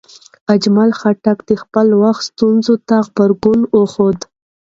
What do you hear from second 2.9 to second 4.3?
غبرګون وښود.